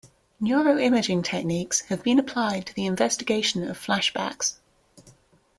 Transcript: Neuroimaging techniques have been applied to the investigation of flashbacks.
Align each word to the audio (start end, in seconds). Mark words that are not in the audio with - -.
Neuroimaging 0.41 1.21
techniques 1.23 1.81
have 1.81 2.01
been 2.01 2.17
applied 2.17 2.65
to 2.65 2.73
the 2.73 2.87
investigation 2.87 3.69
of 3.69 3.77
flashbacks. 3.77 4.55